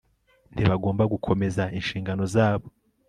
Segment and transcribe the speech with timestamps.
[0.53, 2.67] ntibagomba gukomeza inshingano zabo